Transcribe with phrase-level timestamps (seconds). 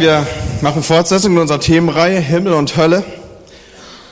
[0.00, 0.24] Wir
[0.60, 3.02] machen Fortsetzung in unserer Themenreihe Himmel und Hölle.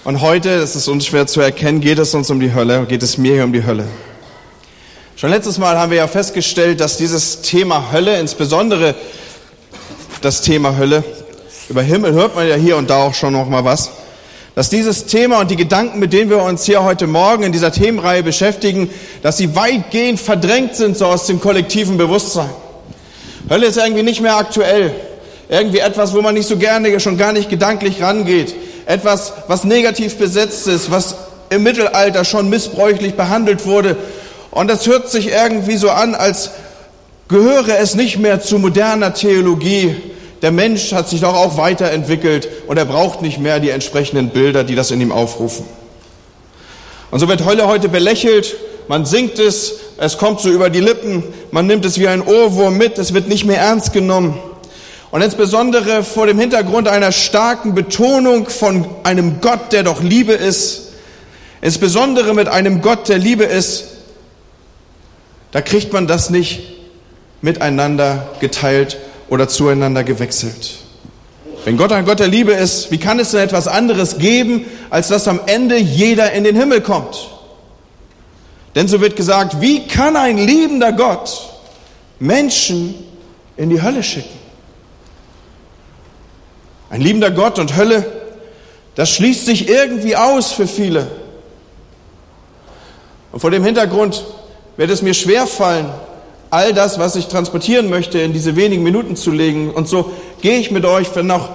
[0.02, 3.04] Und heute, das ist uns schwer zu erkennen, geht es uns um die Hölle, geht
[3.04, 3.84] es mir hier um die Hölle.
[5.14, 8.96] Schon letztes Mal haben wir ja festgestellt, dass dieses Thema Hölle, insbesondere
[10.22, 11.04] das Thema Hölle,
[11.68, 13.92] über Himmel hört man ja hier und da auch schon noch mal was,
[14.56, 17.70] dass dieses Thema und die Gedanken, mit denen wir uns hier heute Morgen in dieser
[17.70, 18.90] Themenreihe beschäftigen,
[19.22, 22.50] dass sie weitgehend verdrängt sind so aus dem kollektiven Bewusstsein.
[23.48, 25.05] Hölle ist irgendwie nicht mehr aktuell.
[25.48, 28.54] Irgendwie etwas, wo man nicht so gerne, schon gar nicht gedanklich rangeht.
[28.86, 31.14] Etwas, was negativ besetzt ist, was
[31.50, 33.96] im Mittelalter schon missbräuchlich behandelt wurde.
[34.50, 36.50] Und das hört sich irgendwie so an, als
[37.28, 39.94] gehöre es nicht mehr zu moderner Theologie.
[40.42, 44.64] Der Mensch hat sich doch auch weiterentwickelt und er braucht nicht mehr die entsprechenden Bilder,
[44.64, 45.64] die das in ihm aufrufen.
[47.10, 48.56] Und so wird Hölle heute belächelt,
[48.88, 52.76] man singt es, es kommt so über die Lippen, man nimmt es wie ein Ohrwurm
[52.76, 54.38] mit, es wird nicht mehr ernst genommen.
[55.16, 60.92] Und insbesondere vor dem Hintergrund einer starken Betonung von einem Gott, der doch Liebe ist,
[61.62, 63.84] insbesondere mit einem Gott, der Liebe ist,
[65.52, 66.60] da kriegt man das nicht
[67.40, 68.98] miteinander geteilt
[69.30, 70.80] oder zueinander gewechselt.
[71.64, 75.08] Wenn Gott ein Gott der Liebe ist, wie kann es denn etwas anderes geben, als
[75.08, 77.30] dass am Ende jeder in den Himmel kommt?
[78.74, 81.54] Denn so wird gesagt, wie kann ein liebender Gott
[82.18, 82.94] Menschen
[83.56, 84.45] in die Hölle schicken?
[86.90, 88.04] Ein liebender Gott und Hölle,
[88.94, 91.08] das schließt sich irgendwie aus für viele.
[93.32, 94.24] Und vor dem Hintergrund
[94.76, 95.86] wird es mir schwer fallen,
[96.50, 99.70] all das, was ich transportieren möchte, in diese wenigen Minuten zu legen.
[99.70, 101.50] Und so gehe ich mit euch, wenn auch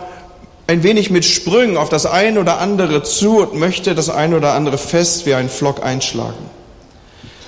[0.67, 4.53] ein wenig mit Sprüngen auf das eine oder andere zu und möchte das eine oder
[4.53, 6.49] andere fest wie ein Flock einschlagen.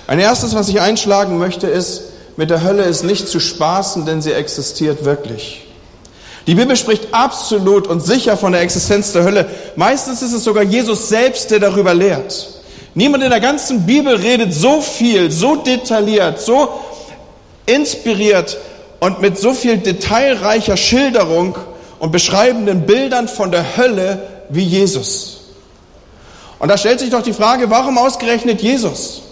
[0.06, 2.02] Ein erstes, was ich einschlagen möchte, ist,
[2.36, 5.63] mit der Hölle ist nicht zu spaßen, denn sie existiert wirklich.
[6.46, 9.46] Die Bibel spricht absolut und sicher von der Existenz der Hölle.
[9.76, 12.50] Meistens ist es sogar Jesus selbst, der darüber lehrt.
[12.94, 16.68] Niemand in der ganzen Bibel redet so viel, so detailliert, so
[17.66, 18.58] inspiriert
[19.00, 21.56] und mit so viel detailreicher Schilderung
[21.98, 25.40] und beschreibenden Bildern von der Hölle wie Jesus.
[26.58, 29.22] Und da stellt sich doch die Frage, warum ausgerechnet Jesus?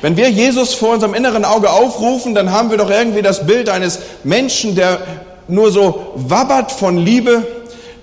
[0.00, 3.68] Wenn wir Jesus vor unserem inneren Auge aufrufen, dann haben wir doch irgendwie das Bild
[3.68, 5.00] eines Menschen, der
[5.48, 7.46] nur so wabbert von Liebe,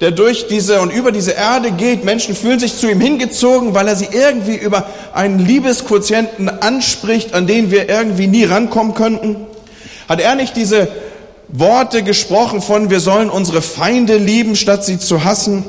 [0.01, 2.03] der durch diese und über diese Erde geht.
[2.03, 7.47] Menschen fühlen sich zu ihm hingezogen, weil er sie irgendwie über einen Liebesquotienten anspricht, an
[7.47, 9.47] den wir irgendwie nie rankommen könnten.
[10.09, 10.89] Hat er nicht diese
[11.47, 15.63] Worte gesprochen von, wir sollen unsere Feinde lieben, statt sie zu hassen?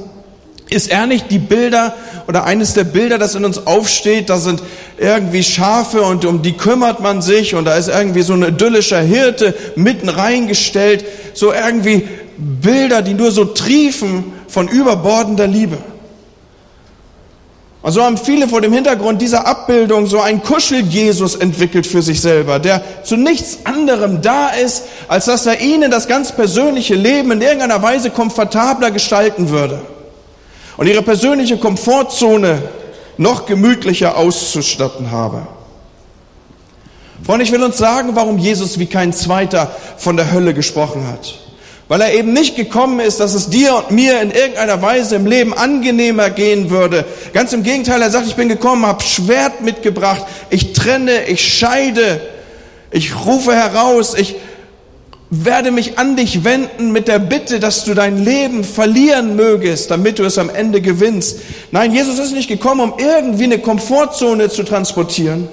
[0.68, 1.94] Ist er nicht die Bilder
[2.26, 4.28] oder eines der Bilder, das in uns aufsteht?
[4.30, 4.62] Da sind
[4.98, 9.00] irgendwie Schafe und um die kümmert man sich und da ist irgendwie so ein idyllischer
[9.00, 11.04] Hirte mitten reingestellt.
[11.34, 15.78] So irgendwie Bilder, die nur so triefen von überbordender Liebe.
[17.82, 22.20] Und so haben viele vor dem Hintergrund dieser Abbildung so einen Kuschel-Jesus entwickelt für sich
[22.20, 27.30] selber, der zu nichts anderem da ist, als dass er ihnen das ganz persönliche Leben
[27.30, 29.80] in irgendeiner Weise komfortabler gestalten würde
[30.76, 32.62] und ihre persönliche Komfortzone
[33.16, 35.46] noch gemütlicher auszustatten habe.
[37.24, 41.34] Freunde, ich will uns sagen, warum Jesus wie kein zweiter von der Hölle gesprochen hat.
[41.88, 45.26] Weil er eben nicht gekommen ist, dass es dir und mir in irgendeiner Weise im
[45.26, 47.04] Leben angenehmer gehen würde.
[47.32, 52.20] Ganz im Gegenteil, er sagt, ich bin gekommen, habe Schwert mitgebracht, ich trenne, ich scheide,
[52.90, 54.36] ich rufe heraus, ich
[55.30, 60.18] werde mich an dich wenden mit der Bitte, dass du dein Leben verlieren mögest, damit
[60.18, 61.40] du es am Ende gewinnst.
[61.72, 65.48] Nein, Jesus ist nicht gekommen, um irgendwie eine Komfortzone zu transportieren,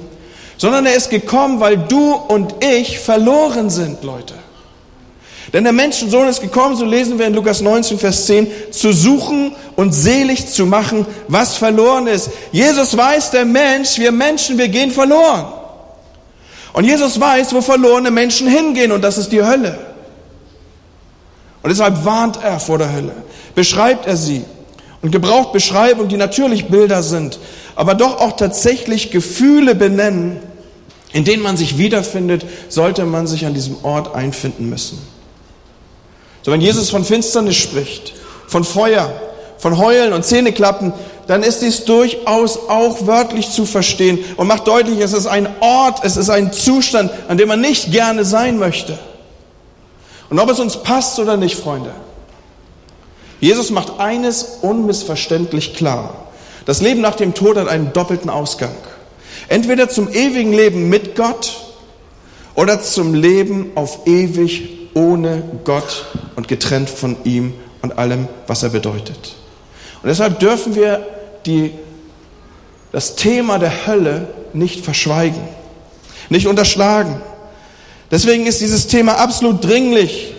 [0.57, 4.35] sondern er ist gekommen, weil du und ich verloren sind, Leute.
[5.51, 9.55] Denn der Menschensohn ist gekommen, so lesen wir in Lukas 19, Vers 10, zu suchen
[9.75, 12.29] und selig zu machen, was verloren ist.
[12.51, 15.45] Jesus weiß, der Mensch, wir Menschen, wir gehen verloren.
[16.73, 19.77] Und Jesus weiß, wo verlorene Menschen hingehen und das ist die Hölle.
[21.61, 23.13] Und deshalb warnt er vor der Hölle,
[23.55, 24.43] beschreibt er sie
[25.01, 27.39] und gebraucht Beschreibungen, die natürlich Bilder sind,
[27.75, 30.39] aber doch auch tatsächlich Gefühle benennen,
[31.13, 34.99] in denen man sich wiederfindet, sollte man sich an diesem Ort einfinden müssen.
[36.41, 38.13] So, wenn Jesus von Finsternis spricht,
[38.47, 39.13] von Feuer,
[39.57, 40.91] von Heulen und Zähneklappen,
[41.27, 46.01] dann ist dies durchaus auch wörtlich zu verstehen und macht deutlich, es ist ein Ort,
[46.03, 48.99] es ist ein Zustand, an dem man nicht gerne sein möchte.
[50.29, 51.91] Und ob es uns passt oder nicht, Freunde,
[53.39, 56.27] Jesus macht eines unmissverständlich klar.
[56.65, 58.75] Das Leben nach dem Tod hat einen doppelten Ausgang.
[59.49, 61.59] Entweder zum ewigen Leben mit Gott
[62.55, 66.05] oder zum Leben auf ewig ohne Gott
[66.35, 69.35] und getrennt von ihm und allem, was er bedeutet.
[70.03, 71.05] Und deshalb dürfen wir
[71.45, 71.71] die,
[72.91, 75.41] das Thema der Hölle nicht verschweigen,
[76.29, 77.21] nicht unterschlagen.
[78.11, 80.33] Deswegen ist dieses Thema absolut dringlich,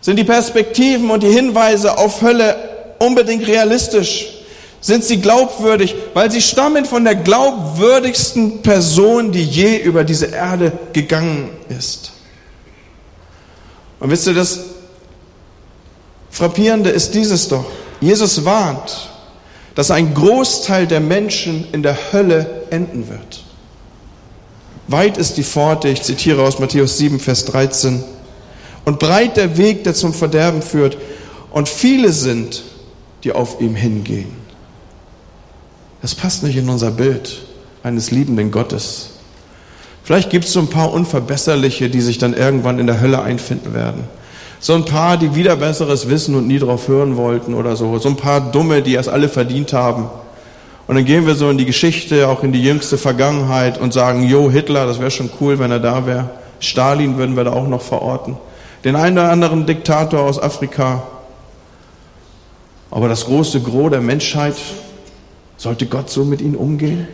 [0.00, 2.56] sind die Perspektiven und die Hinweise auf Hölle
[2.98, 4.32] unbedingt realistisch.
[4.80, 10.72] Sind sie glaubwürdig, weil sie stammen von der glaubwürdigsten Person, die je über diese Erde
[10.92, 12.12] gegangen ist.
[13.98, 14.60] Und wisst ihr, das
[16.30, 17.66] Frappierende ist dieses doch.
[18.00, 19.10] Jesus warnt,
[19.74, 23.44] dass ein Großteil der Menschen in der Hölle enden wird.
[24.88, 28.04] Weit ist die Pforte, ich zitiere aus Matthäus 7, Vers 13,
[28.84, 30.96] und breit der Weg, der zum Verderben führt,
[31.50, 32.62] und viele sind,
[33.24, 34.36] die auf ihm hingehen.
[36.02, 37.42] Das passt nicht in unser Bild
[37.82, 39.10] eines liebenden Gottes.
[40.04, 43.74] Vielleicht gibt es so ein paar Unverbesserliche, die sich dann irgendwann in der Hölle einfinden
[43.74, 44.04] werden.
[44.66, 48.00] So ein paar, die wieder Besseres wissen und nie drauf hören wollten oder so.
[48.00, 50.10] So ein paar Dumme, die es alle verdient haben.
[50.88, 54.24] Und dann gehen wir so in die Geschichte, auch in die jüngste Vergangenheit und sagen,
[54.24, 56.30] Jo, Hitler, das wäre schon cool, wenn er da wäre.
[56.58, 58.38] Stalin würden wir da auch noch verorten.
[58.82, 61.04] Den einen oder anderen Diktator aus Afrika.
[62.90, 64.56] Aber das große Gros der Menschheit,
[65.58, 67.06] sollte Gott so mit ihnen umgehen?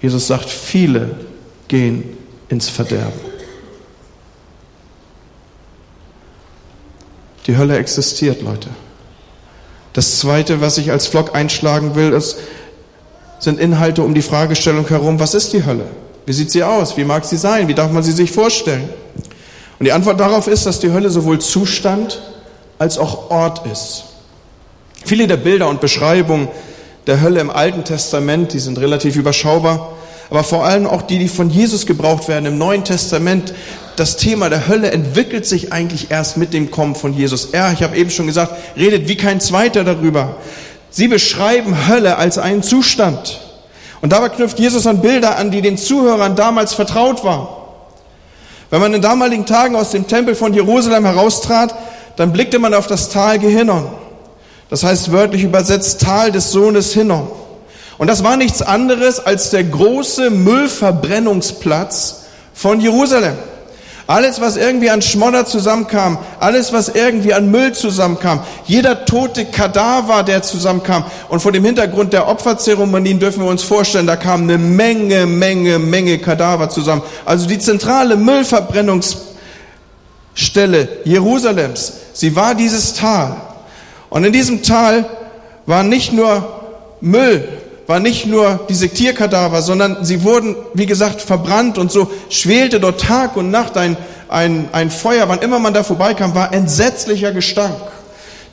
[0.00, 1.16] Jesus sagt, viele
[1.66, 2.04] gehen
[2.48, 3.33] ins Verderben.
[7.46, 8.70] Die Hölle existiert, Leute.
[9.92, 12.36] Das Zweite, was ich als Vlog einschlagen will, ist,
[13.38, 15.86] sind Inhalte um die Fragestellung herum, was ist die Hölle?
[16.26, 16.96] Wie sieht sie aus?
[16.96, 17.68] Wie mag sie sein?
[17.68, 18.88] Wie darf man sie sich vorstellen?
[19.78, 22.22] Und die Antwort darauf ist, dass die Hölle sowohl Zustand
[22.78, 24.04] als auch Ort ist.
[25.04, 26.48] Viele der Bilder und Beschreibungen
[27.06, 29.93] der Hölle im Alten Testament, die sind relativ überschaubar,
[30.30, 33.54] aber vor allem auch die, die von Jesus gebraucht werden im Neuen Testament,
[33.96, 37.46] das Thema der Hölle entwickelt sich eigentlich erst mit dem Kommen von Jesus.
[37.52, 40.36] Er, ich habe eben schon gesagt, redet wie kein zweiter darüber.
[40.90, 43.40] Sie beschreiben Hölle als einen Zustand.
[44.00, 47.48] Und dabei knüpft Jesus an Bilder an, die den Zuhörern damals vertraut waren.
[48.70, 51.74] Wenn man in damaligen Tagen aus dem Tempel von Jerusalem heraustrat,
[52.16, 53.90] dann blickte man auf das Tal Gehinnom.
[54.70, 57.30] Das heißt wörtlich übersetzt Tal des Sohnes Hinnom.
[57.98, 63.36] Und das war nichts anderes als der große Müllverbrennungsplatz von Jerusalem.
[64.06, 70.22] Alles, was irgendwie an Schmodder zusammenkam, alles, was irgendwie an Müll zusammenkam, jeder tote Kadaver,
[70.22, 71.06] der zusammenkam.
[71.30, 75.78] Und vor dem Hintergrund der Opferzeremonien dürfen wir uns vorstellen, da kam eine Menge, Menge,
[75.78, 77.00] Menge Kadaver zusammen.
[77.24, 83.36] Also die zentrale Müllverbrennungsstelle Jerusalems, sie war dieses Tal.
[84.10, 85.06] Und in diesem Tal
[85.64, 86.60] war nicht nur
[87.00, 87.48] Müll,
[87.86, 93.00] war nicht nur diese Tierkadaver, sondern sie wurden, wie gesagt, verbrannt und so schwelte dort
[93.00, 93.96] Tag und Nacht ein,
[94.28, 95.28] ein, ein Feuer.
[95.28, 97.76] Wann immer man da vorbeikam, war entsetzlicher Gestank.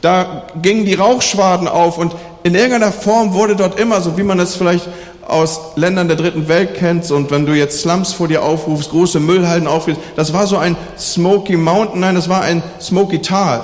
[0.02, 4.40] Da gingen die Rauchschwaden auf und in irgendeiner Form wurde dort immer, so wie man
[4.40, 4.90] es vielleicht
[5.28, 9.20] aus Ländern der dritten Welt kennt und wenn du jetzt Slums vor dir aufrufst, große
[9.20, 13.64] Müllhalden aufrufst, das war so ein Smoky Mountain, nein, das war ein Smoky Tal.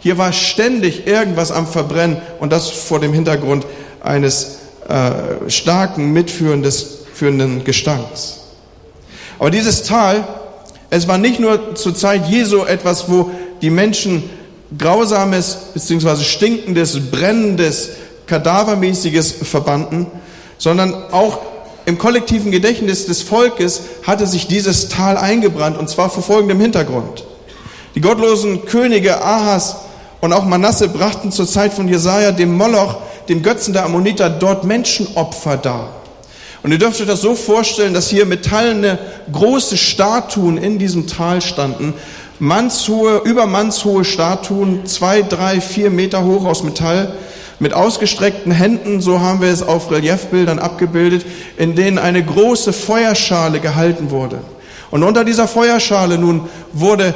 [0.00, 3.66] Hier war ständig irgendwas am Verbrennen und das vor dem Hintergrund
[4.00, 4.57] eines
[4.88, 8.38] äh, starken, mitführenden Gestanks.
[9.38, 10.26] Aber dieses Tal,
[10.90, 13.30] es war nicht nur zur Zeit Jesu etwas, wo
[13.60, 14.22] die Menschen
[14.76, 16.24] grausames bzw.
[16.24, 17.90] stinkendes, brennendes,
[18.26, 20.06] kadavermäßiges verbanden,
[20.58, 21.38] sondern auch
[21.86, 27.24] im kollektiven Gedächtnis des Volkes hatte sich dieses Tal eingebrannt und zwar vor folgendem Hintergrund.
[27.94, 29.76] Die gottlosen Könige Ahas
[30.20, 32.98] und auch Manasse brachten zur Zeit von Jesaja dem Moloch
[33.28, 35.90] dem Götzen der Ammoniter, dort Menschenopfer dar.
[36.62, 38.98] Und ihr dürft euch das so vorstellen, dass hier metallene
[39.32, 41.94] große Statuen in diesem Tal standen.
[42.40, 47.12] Mannshohe, übermannshohe Statuen, zwei, drei, vier Meter hoch aus Metall,
[47.60, 53.58] mit ausgestreckten Händen, so haben wir es auf Reliefbildern abgebildet, in denen eine große Feuerschale
[53.58, 54.38] gehalten wurde.
[54.90, 57.14] Und unter dieser Feuerschale nun wurde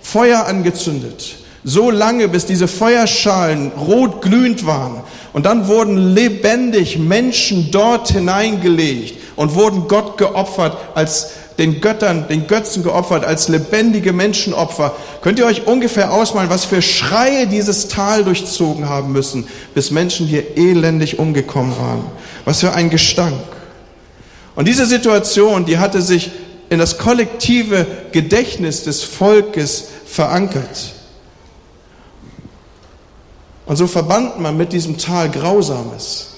[0.00, 1.36] Feuer angezündet
[1.68, 5.02] so lange, bis diese Feuerschalen rot glühend waren.
[5.32, 12.46] Und dann wurden lebendig Menschen dort hineingelegt und wurden Gott geopfert als den Göttern, den
[12.46, 14.94] Götzen geopfert, als lebendige Menschenopfer.
[15.22, 20.28] Könnt ihr euch ungefähr ausmalen, was für Schreie dieses Tal durchzogen haben müssen, bis Menschen
[20.28, 22.04] hier elendig umgekommen waren?
[22.44, 23.42] Was für ein Gestank.
[24.54, 26.30] Und diese Situation, die hatte sich
[26.70, 30.92] in das kollektive Gedächtnis des Volkes verankert.
[33.66, 36.28] Und so verband man mit diesem Tal Grausames.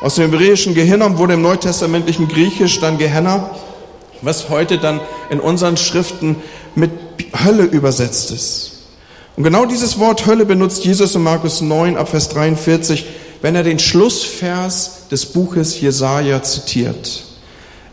[0.00, 3.50] Aus dem hebräischen Gehinnom wurde im neutestamentlichen Griechisch dann Gehenna.
[4.22, 6.36] was heute dann in unseren Schriften
[6.74, 6.90] mit
[7.44, 8.72] Hölle übersetzt ist.
[9.36, 13.04] Und genau dieses Wort Hölle benutzt Jesus in Markus 9 ab Vers 43,
[13.42, 17.24] wenn er den Schlussvers des Buches Jesaja zitiert.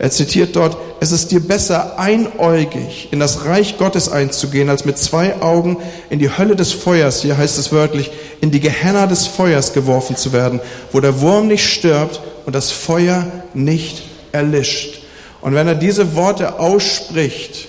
[0.02, 4.98] Er zitiert dort, es ist dir besser, einäugig in das Reich Gottes einzugehen, als mit
[4.98, 5.78] zwei Augen
[6.10, 8.10] in die Hölle des Feuers, hier heißt es wörtlich,
[8.42, 10.60] in die Gehenna des Feuers geworfen zu werden,
[10.92, 15.04] wo der Wurm nicht stirbt und das Feuer nicht erlischt.
[15.40, 17.68] Und wenn er diese Worte ausspricht,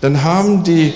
[0.00, 0.94] dann haben die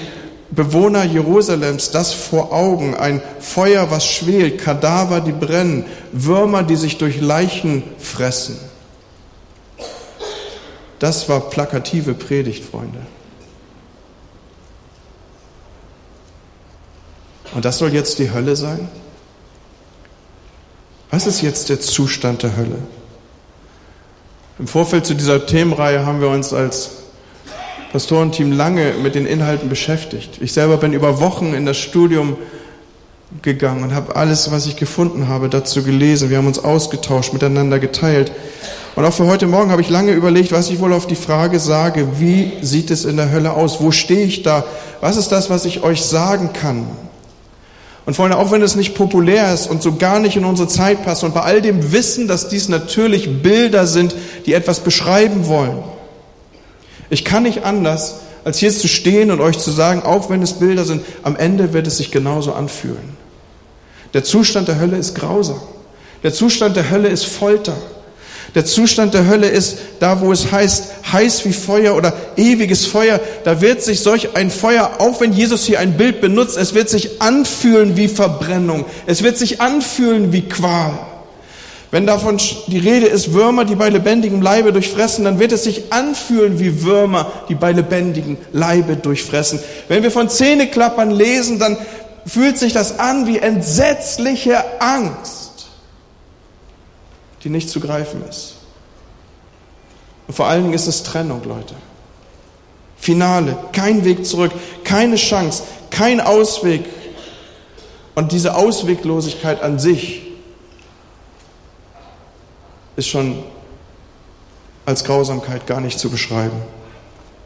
[0.51, 6.97] Bewohner Jerusalems das vor Augen, ein Feuer, was schwelt, Kadaver, die brennen, Würmer, die sich
[6.97, 8.57] durch Leichen fressen.
[10.99, 13.01] Das war plakative Predigt, Freunde.
[17.55, 18.89] Und das soll jetzt die Hölle sein?
[21.11, 22.79] Was ist jetzt der Zustand der Hölle?
[24.59, 26.91] Im Vorfeld zu dieser Themenreihe haben wir uns als
[27.93, 30.39] Pastorenteam lange mit den Inhalten beschäftigt.
[30.41, 32.37] Ich selber bin über Wochen in das Studium
[33.43, 36.31] gegangen und habe alles, was ich gefunden habe, dazu gelesen.
[36.31, 38.33] Wir haben uns ausgetauscht, miteinander geteilt.
[38.97, 41.59] Und auch für heute Morgen habe ich lange überlegt, was ich wohl auf die Frage
[41.59, 43.81] sage, wie sieht es in der Hölle aus?
[43.81, 44.65] Wo stehe ich da?
[45.01, 46.87] Was ist das, was ich euch sagen kann?
[48.07, 51.05] Und Freunde, auch wenn es nicht populär ist und so gar nicht in unsere Zeit
[51.05, 54.15] passt und bei all dem Wissen, dass dies natürlich Bilder sind,
[54.47, 55.83] die etwas beschreiben wollen,
[57.11, 60.55] ich kann nicht anders, als hier zu stehen und euch zu sagen, auch wenn es
[60.55, 63.17] Bilder sind, am Ende wird es sich genauso anfühlen.
[64.13, 65.61] Der Zustand der Hölle ist grausam.
[66.23, 67.77] Der Zustand der Hölle ist Folter.
[68.55, 73.21] Der Zustand der Hölle ist da, wo es heißt, heiß wie Feuer oder ewiges Feuer.
[73.43, 76.89] Da wird sich solch ein Feuer, auch wenn Jesus hier ein Bild benutzt, es wird
[76.89, 78.85] sich anfühlen wie Verbrennung.
[79.07, 80.93] Es wird sich anfühlen wie Qual.
[81.91, 85.93] Wenn davon die Rede ist, Würmer, die bei lebendigem Leibe durchfressen, dann wird es sich
[85.93, 89.61] anfühlen wie Würmer, die bei lebendigem Leibe durchfressen.
[89.89, 91.77] Wenn wir von Zähneklappern lesen, dann
[92.27, 95.44] fühlt sich das an wie entsetzliche Angst
[97.45, 98.57] die nicht zu greifen ist.
[100.27, 101.75] Und vor allen Dingen ist es Trennung, Leute.
[102.97, 106.85] Finale, kein Weg zurück, keine Chance, kein Ausweg.
[108.15, 110.23] Und diese Ausweglosigkeit an sich
[112.97, 113.43] ist schon
[114.87, 116.57] als Grausamkeit gar nicht zu beschreiben.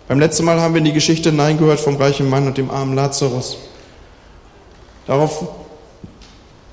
[0.06, 2.70] Beim letzten Mal haben wir in die Geschichte Nein gehört vom reichen Mann und dem
[2.70, 3.58] armen Lazarus.
[5.06, 5.48] Darauf,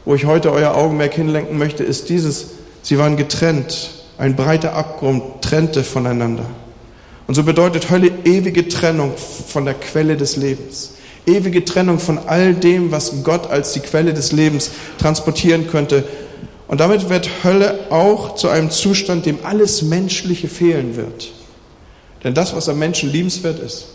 [0.04, 2.50] wo ich heute euer Augenmerk hinlenken möchte, ist dieses
[2.86, 3.90] Sie waren getrennt.
[4.20, 6.46] Ein breiter Abgrund trennte voneinander.
[7.26, 10.92] Und so bedeutet Hölle ewige Trennung von der Quelle des Lebens.
[11.26, 16.04] Ewige Trennung von all dem, was Gott als die Quelle des Lebens transportieren könnte.
[16.68, 21.32] Und damit wird Hölle auch zu einem Zustand, dem alles Menschliche fehlen wird.
[22.24, 23.88] Denn das, was am Menschen liebenswert ist,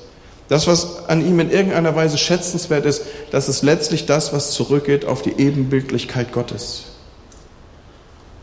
[0.49, 5.05] das, was an ihm in irgendeiner Weise schätzenswert ist, das ist letztlich das, was zurückgeht
[5.05, 6.90] auf die Ebenbildlichkeit Gottes.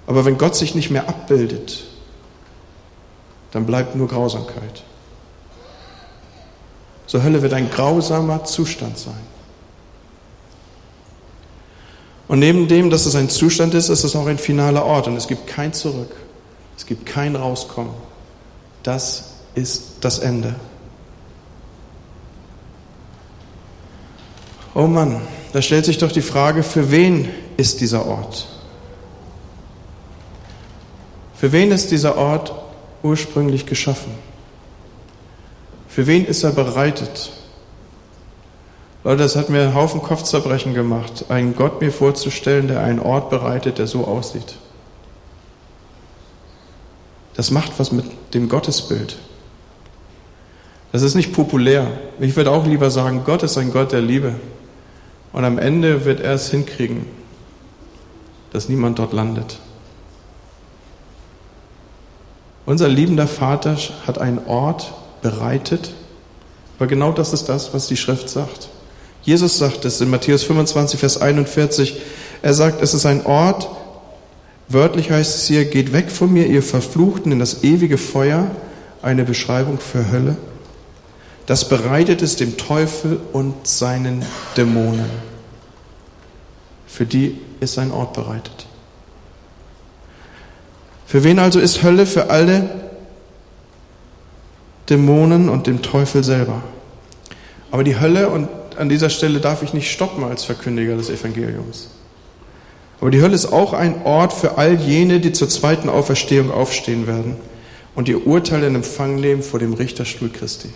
[0.08, 1.84] Aber wenn Gott sich nicht mehr abbildet,
[3.52, 4.84] dann bleibt nur Grausamkeit.
[7.06, 9.20] So Hölle wird ein grausamer Zustand sein.
[12.28, 15.16] Und neben dem, dass es ein Zustand ist, ist es auch ein finaler Ort und
[15.16, 16.14] es gibt kein Zurück.
[16.76, 17.94] Es gibt kein Rauskommen.
[18.84, 20.56] Das ist das Ende.
[24.76, 25.22] Oh Mann,
[25.54, 28.48] da stellt sich doch die Frage, für wen ist dieser Ort?
[31.38, 32.51] Für wen ist dieser Ort
[33.03, 34.12] ursprünglich geschaffen?
[35.88, 37.32] Für wen ist er bereitet?
[39.03, 43.29] Leute, das hat mir einen Haufen Kopfzerbrechen gemacht, einen Gott mir vorzustellen, der einen Ort
[43.29, 44.56] bereitet, der so aussieht.
[47.36, 49.17] Das macht was mit dem Gottesbild.
[50.91, 51.88] Das ist nicht populär.
[52.20, 54.34] Ich würde auch lieber sagen, Gott ist ein Gott der Liebe.
[55.34, 57.06] Und am Ende wird er es hinkriegen,
[58.51, 59.60] dass niemand dort landet.
[62.67, 65.93] Unser liebender Vater hat einen Ort bereitet,
[66.77, 68.67] aber genau das ist das, was die Schrift sagt.
[69.21, 72.01] Jesus sagt es in Matthäus 25, Vers 41.
[72.41, 73.69] Er sagt, es ist ein Ort,
[74.67, 78.51] wörtlich heißt es hier, geht weg von mir, ihr Verfluchten, in das ewige Feuer,
[79.01, 80.36] eine Beschreibung für Hölle.
[81.45, 84.25] Das bereitet es dem Teufel und seinen
[84.57, 85.09] Dämonen.
[86.86, 88.66] Für die ist ein Ort bereitet.
[91.08, 92.06] Für wen also ist Hölle?
[92.06, 92.70] Für alle
[94.90, 96.62] Dämonen und dem Teufel selber.
[97.72, 101.90] Aber die Hölle, und an dieser Stelle darf ich nicht stoppen als Verkündiger des Evangeliums.
[103.00, 107.08] Aber die Hölle ist auch ein Ort für all jene, die zur zweiten Auferstehung aufstehen
[107.08, 107.36] werden
[107.96, 110.70] und ihr Urteil in Empfang nehmen vor dem Richterstuhl Christi.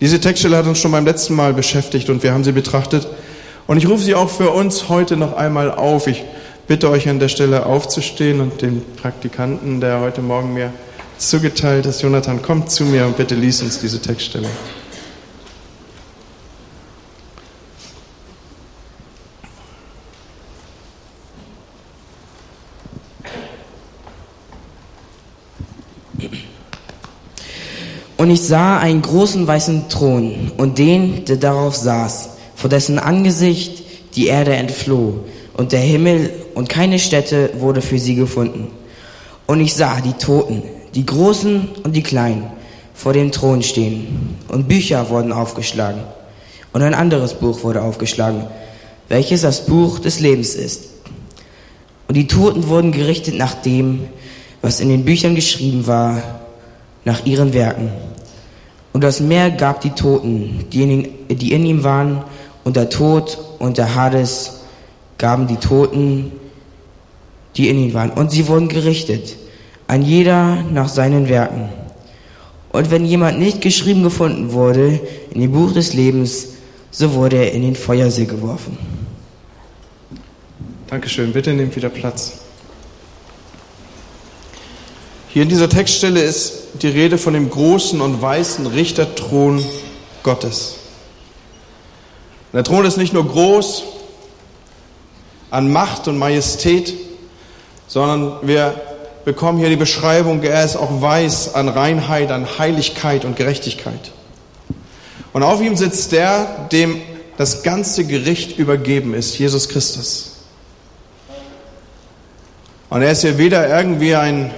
[0.00, 3.08] Diese Textstelle hat uns schon beim letzten Mal beschäftigt und wir haben sie betrachtet.
[3.66, 6.06] Und ich rufe sie auch für uns heute noch einmal auf.
[6.06, 6.24] Ich
[6.66, 10.72] bitte euch an der Stelle aufzustehen und den Praktikanten, der heute Morgen mir
[11.18, 14.48] zugeteilt ist, Jonathan, kommt zu mir und bitte lies uns diese Textstelle.
[28.18, 33.84] Und ich sah einen großen weißen Thron und den, der darauf saß, vor dessen Angesicht
[34.16, 35.20] die Erde entfloh
[35.52, 38.68] und der Himmel und keine Stätte wurde für sie gefunden.
[39.46, 40.62] Und ich sah die Toten,
[40.94, 42.44] die Großen und die Kleinen,
[42.94, 44.38] vor dem Thron stehen.
[44.48, 46.00] Und Bücher wurden aufgeschlagen.
[46.72, 48.44] Und ein anderes Buch wurde aufgeschlagen,
[49.10, 50.84] welches das Buch des Lebens ist.
[52.08, 54.08] Und die Toten wurden gerichtet nach dem,
[54.62, 56.22] was in den Büchern geschrieben war,
[57.04, 57.90] nach ihren Werken.
[58.94, 62.24] Und das Meer gab die Toten, die in, die in ihm waren,
[62.64, 64.60] und der Tod und der Hades
[65.18, 66.32] gaben die Toten,
[67.56, 68.10] die in ihm waren.
[68.10, 69.36] Und sie wurden gerichtet,
[69.88, 71.68] ein jeder nach seinen Werken.
[72.70, 76.48] Und wenn jemand nicht geschrieben gefunden wurde in dem Buch des Lebens,
[76.90, 78.76] so wurde er in den Feuersee geworfen.
[80.88, 81.32] Dankeschön.
[81.32, 82.34] Bitte nehmt wieder Platz.
[85.28, 89.64] Hier in dieser Textstelle ist die Rede von dem großen und weißen Richterthron
[90.22, 90.76] Gottes.
[92.52, 93.84] Der Thron ist nicht nur groß
[95.50, 96.94] an Macht und Majestät,
[97.86, 98.74] sondern wir
[99.24, 104.12] bekommen hier die Beschreibung, er ist auch weiß an Reinheit, an Heiligkeit und Gerechtigkeit.
[105.32, 107.00] Und auf ihm sitzt der, dem
[107.36, 110.36] das ganze Gericht übergeben ist, Jesus Christus.
[112.88, 114.52] Und er ist hier weder irgendwie ein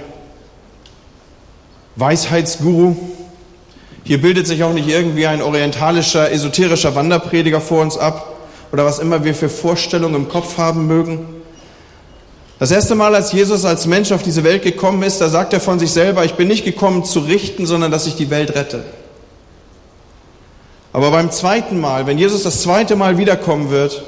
[1.95, 2.95] Weisheitsguru.
[4.03, 8.37] Hier bildet sich auch nicht irgendwie ein orientalischer, esoterischer Wanderprediger vor uns ab
[8.71, 11.38] oder was immer wir für Vorstellungen im Kopf haben mögen.
[12.59, 15.61] Das erste Mal, als Jesus als Mensch auf diese Welt gekommen ist, da sagt er
[15.61, 18.83] von sich selber, ich bin nicht gekommen zu richten, sondern dass ich die Welt rette.
[20.91, 24.03] Aber beim zweiten Mal, wenn Jesus das zweite Mal wiederkommen wird,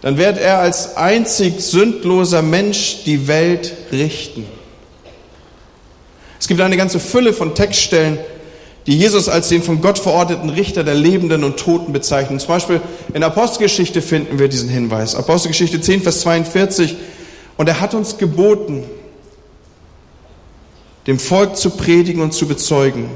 [0.00, 4.46] dann wird er als einzig sündloser Mensch die Welt richten.
[6.38, 8.18] Es gibt eine ganze Fülle von Textstellen,
[8.86, 12.38] die Jesus als den von Gott verordneten Richter der Lebenden und Toten bezeichnen.
[12.38, 12.80] Zum Beispiel
[13.12, 15.16] in Apostelgeschichte finden wir diesen Hinweis.
[15.16, 16.96] Apostelgeschichte 10, Vers 42.
[17.60, 18.84] Und er hat uns geboten,
[21.06, 23.10] dem Volk zu predigen und zu bezeugen,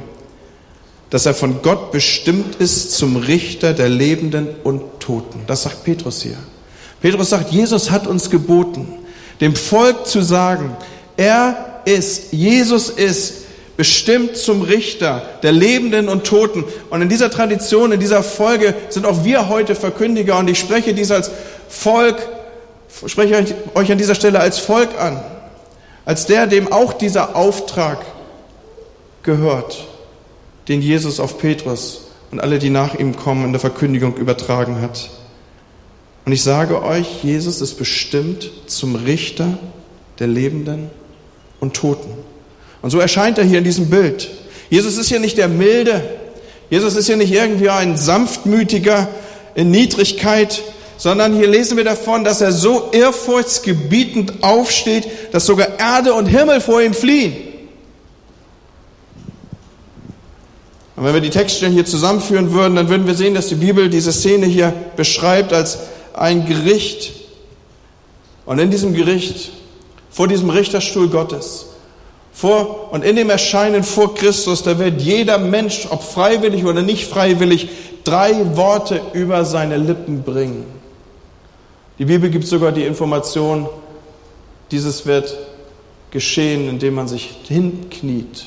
[1.09, 5.45] dass er von Gott bestimmt ist zum Richter der Lebenden und Toten.
[5.47, 6.37] Das sagt Petrus hier.
[7.01, 8.87] Petrus sagt, Jesus hat uns geboten,
[9.41, 10.77] dem Volk zu sagen,
[11.17, 13.47] er ist, Jesus ist
[13.79, 16.65] bestimmt zum Richter der Lebenden und Toten.
[16.91, 20.93] Und in dieser Tradition, in dieser Folge sind auch wir heute Verkündiger und ich spreche
[20.93, 21.31] dies als
[21.67, 22.34] Volk,
[23.07, 25.23] spreche euch an dieser Stelle als Volk an,
[26.05, 27.99] als der, dem auch dieser Auftrag
[29.23, 29.87] gehört,
[30.69, 35.11] den Jesus auf Petrus und alle, die nach ihm kommen, in der Verkündigung übertragen hat.
[36.25, 39.59] Und ich sage euch, Jesus ist bestimmt zum Richter
[40.19, 40.91] der Lebenden
[41.61, 42.13] und Toten.
[42.83, 44.31] Und so erscheint er hier in diesem Bild.
[44.71, 46.03] Jesus ist hier nicht der Milde,
[46.71, 49.09] Jesus ist hier nicht irgendwie ein sanftmütiger
[49.55, 50.63] in Niedrigkeit,
[50.97, 56.61] sondern hier lesen wir davon, dass er so ehrfurchtsgebietend aufsteht, dass sogar Erde und Himmel
[56.61, 57.35] vor ihm fliehen.
[60.97, 63.91] Und wenn wir die Textstellen hier zusammenführen würden, dann würden wir sehen, dass die Bibel
[63.91, 65.79] diese Szene hier beschreibt als
[66.13, 67.13] ein Gericht.
[68.47, 69.51] Und in diesem Gericht
[70.11, 71.67] vor diesem Richterstuhl Gottes,
[72.33, 77.07] vor und in dem Erscheinen vor Christus, da wird jeder Mensch, ob freiwillig oder nicht
[77.07, 77.69] freiwillig,
[78.05, 80.65] drei Worte über seine Lippen bringen.
[81.99, 83.69] Die Bibel gibt sogar die Information,
[84.71, 85.37] dieses wird
[86.11, 88.47] geschehen, indem man sich hinkniet.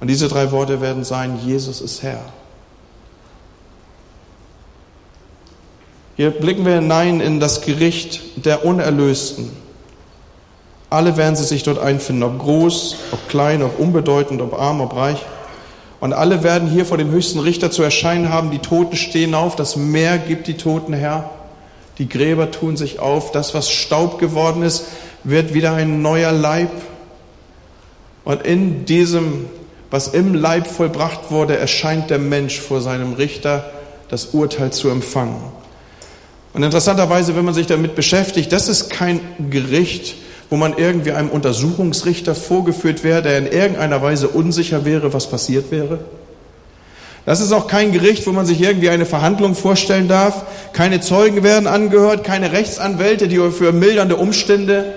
[0.00, 2.20] Und diese drei Worte werden sein, Jesus ist Herr.
[6.16, 9.50] Hier blicken wir hinein in das Gericht der Unerlösten.
[10.90, 14.96] Alle werden sie sich dort einfinden, ob groß, ob klein, ob unbedeutend, ob arm, ob
[14.96, 15.24] reich.
[16.00, 18.50] Und alle werden hier vor dem höchsten Richter zu erscheinen haben.
[18.50, 21.30] Die Toten stehen auf, das Meer gibt die Toten her.
[21.98, 23.32] Die Gräber tun sich auf.
[23.32, 24.84] Das, was Staub geworden ist,
[25.24, 26.70] wird wieder ein neuer Leib.
[28.24, 29.46] Und in diesem,
[29.90, 33.70] was im Leib vollbracht wurde, erscheint der Mensch vor seinem Richter,
[34.08, 35.42] das Urteil zu empfangen.
[36.54, 40.16] Und interessanterweise, wenn man sich damit beschäftigt, das ist kein Gericht,
[40.50, 45.70] wo man irgendwie einem Untersuchungsrichter vorgeführt wäre, der in irgendeiner Weise unsicher wäre, was passiert
[45.70, 46.00] wäre.
[47.26, 50.46] Das ist auch kein Gericht, wo man sich irgendwie eine Verhandlung vorstellen darf.
[50.72, 54.94] Keine Zeugen werden angehört, keine Rechtsanwälte, die für mildernde Umstände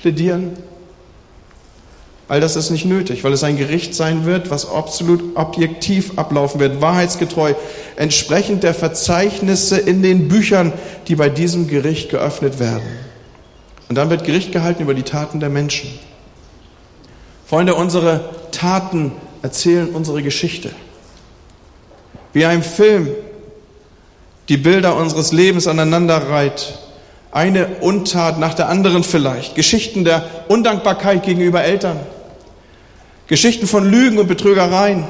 [0.00, 0.56] plädieren.
[2.26, 6.60] All das ist nicht nötig, weil es ein Gericht sein wird, was absolut objektiv ablaufen
[6.60, 7.54] wird, wahrheitsgetreu,
[7.96, 10.72] entsprechend der Verzeichnisse in den Büchern,
[11.08, 13.09] die bei diesem Gericht geöffnet werden.
[13.90, 15.90] Und dann wird Gericht gehalten über die Taten der Menschen.
[17.44, 18.20] Freunde, unsere
[18.52, 19.10] Taten
[19.42, 20.70] erzählen unsere Geschichte.
[22.32, 23.08] Wie ein Film
[24.48, 26.78] die Bilder unseres Lebens aneinander reiht.
[27.32, 29.56] Eine Untat nach der anderen vielleicht.
[29.56, 31.98] Geschichten der Undankbarkeit gegenüber Eltern.
[33.26, 35.02] Geschichten von Lügen und Betrügereien.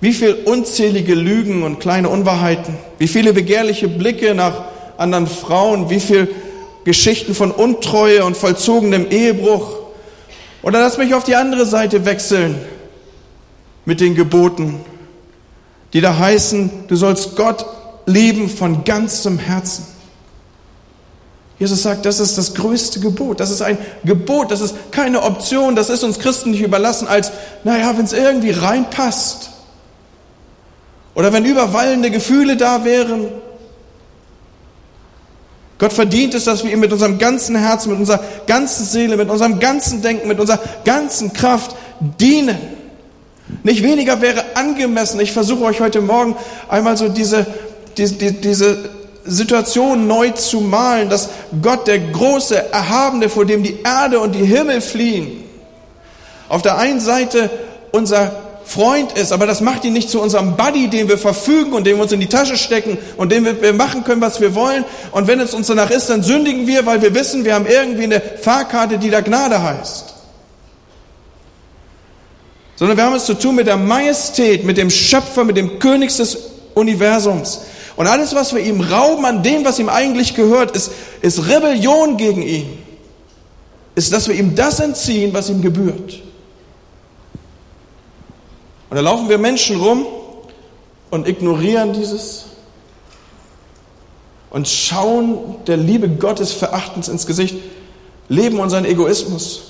[0.00, 2.78] Wie viel unzählige Lügen und kleine Unwahrheiten.
[2.96, 4.62] Wie viele begehrliche Blicke nach
[4.96, 5.90] anderen Frauen.
[5.90, 6.34] Wie viel
[6.84, 9.78] Geschichten von Untreue und vollzogenem Ehebruch.
[10.62, 12.60] Oder lass mich auf die andere Seite wechseln
[13.84, 14.80] mit den Geboten
[15.92, 17.66] die da heißen, du sollst Gott
[18.06, 19.86] lieben von ganzem Herzen.
[21.58, 23.38] Jesus sagt, das ist das größte Gebot.
[23.38, 27.32] Das ist ein Gebot, das ist keine Option, das ist uns Christen nicht überlassen als,
[27.64, 29.50] naja, wenn es irgendwie reinpasst.
[31.14, 33.28] Oder wenn überwallende Gefühle da wären.
[35.80, 39.30] Gott verdient es, dass wir ihm mit unserem ganzen Herzen, mit unserer ganzen Seele, mit
[39.30, 42.58] unserem ganzen Denken, mit unserer ganzen Kraft dienen.
[43.62, 45.18] Nicht weniger wäre angemessen.
[45.20, 46.36] Ich versuche euch heute Morgen
[46.68, 47.46] einmal so diese,
[47.96, 48.90] diese, diese
[49.24, 51.30] Situation neu zu malen, dass
[51.62, 55.44] Gott, der große, erhabene, vor dem die Erde und die Himmel fliehen,
[56.50, 57.48] auf der einen Seite
[57.90, 61.86] unser Freund ist, aber das macht ihn nicht zu unserem Buddy, den wir verfügen und
[61.86, 64.54] den wir uns in die Tasche stecken und den wir, wir machen können, was wir
[64.54, 64.84] wollen.
[65.10, 68.04] Und wenn es uns danach ist, dann sündigen wir, weil wir wissen, wir haben irgendwie
[68.04, 70.10] eine Fahrkarte, die da Gnade heißt
[72.80, 76.16] sondern wir haben es zu tun mit der Majestät, mit dem Schöpfer, mit dem König
[76.16, 76.38] des
[76.72, 77.60] Universums.
[77.94, 82.16] Und alles, was wir ihm rauben an dem, was ihm eigentlich gehört, ist, ist Rebellion
[82.16, 82.78] gegen ihn.
[83.94, 86.22] Ist, dass wir ihm das entziehen, was ihm gebührt.
[88.90, 90.04] Und da laufen wir Menschen rum
[91.10, 92.46] und ignorieren dieses
[94.50, 97.56] und schauen der Liebe Gottes verachtens ins Gesicht,
[98.28, 99.62] leben unseren Egoismus,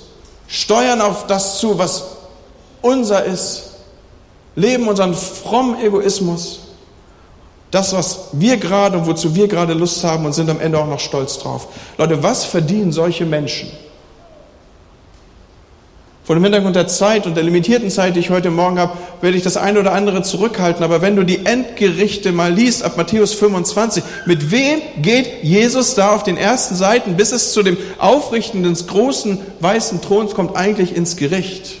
[0.47, 2.17] steuern auf das zu, was
[2.81, 3.73] unser ist,
[4.55, 6.61] leben unseren frommen Egoismus,
[7.69, 10.87] das, was wir gerade und wozu wir gerade Lust haben und sind am Ende auch
[10.87, 11.67] noch stolz drauf.
[11.97, 13.71] Leute, was verdienen solche Menschen?
[16.23, 19.35] Vor dem Hintergrund der Zeit und der limitierten Zeit, die ich heute Morgen habe, werde
[19.35, 20.83] ich das eine oder andere zurückhalten.
[20.83, 26.13] Aber wenn du die Endgerichte mal liest, ab Matthäus 25, mit wem geht Jesus da
[26.13, 30.95] auf den ersten Seiten, bis es zu dem Aufrichten des großen weißen Throns kommt, eigentlich
[30.95, 31.77] ins Gericht?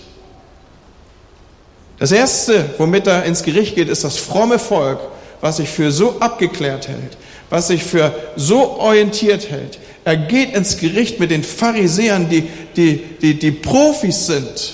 [1.99, 4.99] Das Erste, womit er ins Gericht geht, ist das fromme Volk,
[5.39, 7.15] was sich für so abgeklärt hält,
[7.51, 9.77] was sich für so orientiert hält.
[10.03, 12.43] Er geht ins Gericht mit den Pharisäern, die,
[12.75, 14.73] die, die, die Profis sind,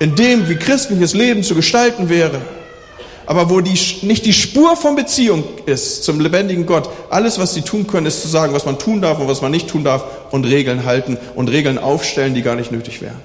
[0.00, 2.40] in dem, wie christliches Leben zu gestalten wäre.
[3.26, 6.88] Aber wo die, nicht die Spur von Beziehung ist zum lebendigen Gott.
[7.10, 9.50] Alles, was sie tun können, ist zu sagen, was man tun darf und was man
[9.50, 13.20] nicht tun darf und Regeln halten und Regeln aufstellen, die gar nicht nötig wären.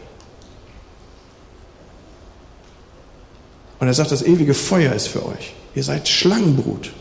[3.80, 5.54] Und er sagt, das ewige Feuer ist für euch.
[5.76, 6.92] Ihr seid Schlangenbrut.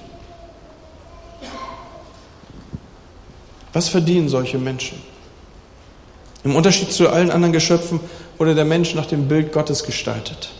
[3.72, 4.98] Was verdienen solche Menschen?
[6.42, 8.00] Im Unterschied zu allen anderen Geschöpfen
[8.38, 10.50] wurde der Mensch nach dem Bild Gottes gestaltet.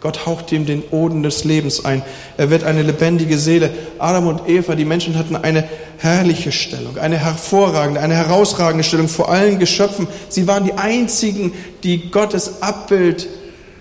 [0.00, 2.02] Gott haucht ihm den Oden des Lebens ein.
[2.36, 3.70] Er wird eine lebendige Seele.
[3.98, 9.28] Adam und Eva, die Menschen hatten eine herrliche Stellung, eine hervorragende, eine herausragende Stellung vor
[9.28, 10.06] allen Geschöpfen.
[10.28, 13.26] Sie waren die einzigen, die Gottes Abbild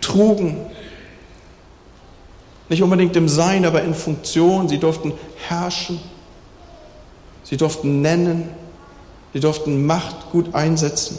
[0.01, 0.57] trugen.
[2.69, 4.67] Nicht unbedingt im Sein, aber in Funktion.
[4.67, 5.13] Sie durften
[5.47, 5.99] herrschen.
[7.49, 8.49] Sie durften nennen.
[9.33, 11.17] Sie durften Macht gut einsetzen.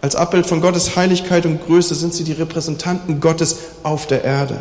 [0.00, 4.60] Als Abbild von Gottes Heiligkeit und Größe sind sie die Repräsentanten Gottes auf der Erde.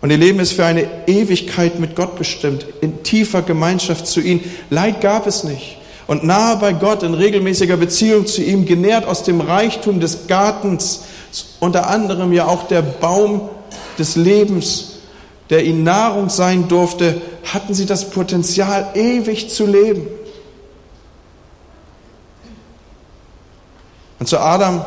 [0.00, 4.40] Und ihr Leben ist für eine Ewigkeit mit Gott bestimmt, in tiefer Gemeinschaft zu ihm.
[4.70, 5.76] Leid gab es nicht.
[6.06, 11.02] Und nahe bei Gott, in regelmäßiger Beziehung zu ihm, genährt aus dem Reichtum des Gartens,
[11.60, 13.50] unter anderem ja auch der Baum
[13.98, 14.89] des Lebens,
[15.50, 17.20] der ihnen Nahrung sein durfte,
[17.52, 20.06] hatten sie das Potenzial, ewig zu leben.
[24.20, 24.84] Und zu Adam,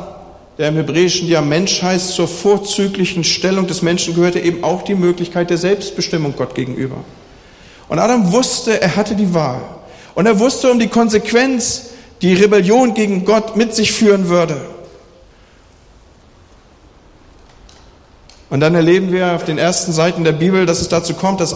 [0.57, 4.95] der im Hebräischen ja Mensch heißt, zur vorzüglichen Stellung des Menschen gehörte eben auch die
[4.95, 6.97] Möglichkeit der Selbstbestimmung Gott gegenüber.
[7.89, 9.61] Und Adam wusste, er hatte die Wahl.
[10.15, 11.89] Und er wusste um die Konsequenz,
[12.21, 14.72] die Rebellion gegen Gott mit sich führen würde.
[18.49, 21.55] Und dann erleben wir auf den ersten Seiten der Bibel, dass es dazu kommt, dass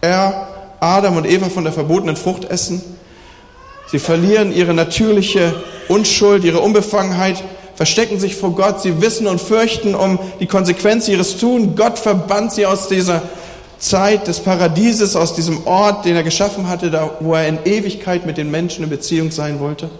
[0.00, 0.48] er,
[0.80, 2.82] Adam und Eva von der verbotenen Frucht essen.
[3.86, 5.54] Sie verlieren ihre natürliche
[5.88, 7.42] Unschuld, ihre Unbefangenheit,
[7.74, 8.80] verstecken sich vor Gott.
[8.80, 11.74] Sie wissen und fürchten um die Konsequenz ihres Tun.
[11.76, 13.22] Gott verbannt sie aus dieser
[13.78, 18.24] Zeit des Paradieses, aus diesem Ort, den er geschaffen hatte, da, wo er in Ewigkeit
[18.24, 19.90] mit den Menschen in Beziehung sein wollte.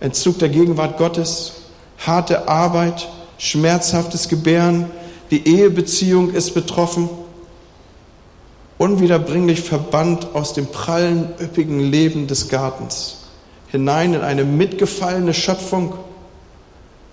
[0.00, 1.52] Entzug der Gegenwart Gottes,
[1.98, 4.90] harte Arbeit, schmerzhaftes Gebären,
[5.30, 7.08] die Ehebeziehung ist betroffen,
[8.78, 13.16] unwiederbringlich verbannt aus dem prallen, üppigen Leben des Gartens
[13.70, 15.94] hinein in eine mitgefallene Schöpfung,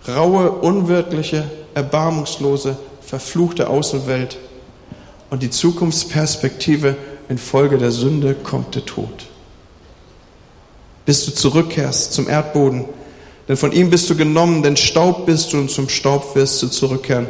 [0.08, 4.38] raue, unwirkliche, erbarmungslose, verfluchte Außenwelt
[5.30, 6.96] und die Zukunftsperspektive
[7.30, 9.28] infolge der Sünde kommt der Tod.
[11.06, 12.86] Bis du zurückkehrst zum Erdboden,
[13.48, 16.68] denn von ihm bist du genommen, denn Staub bist du und zum Staub wirst du
[16.68, 17.28] zurückkehren.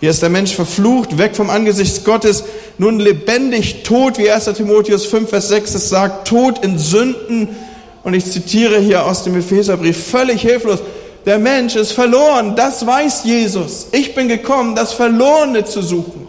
[0.00, 2.44] Hier ist der Mensch verflucht, weg vom Angesicht Gottes,
[2.76, 4.44] nun lebendig tot, wie 1.
[4.44, 7.56] Timotheus 5, Vers 6 es sagt, tot in Sünden.
[8.02, 10.80] Und ich zitiere hier aus dem Epheserbrief, völlig hilflos.
[11.24, 13.88] Der Mensch ist verloren, das weiß Jesus.
[13.92, 16.28] Ich bin gekommen, das Verlorene zu suchen.